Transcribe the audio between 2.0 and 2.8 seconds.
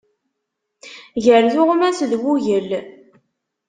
d wugel.